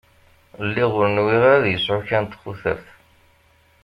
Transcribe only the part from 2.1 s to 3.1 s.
n txutert.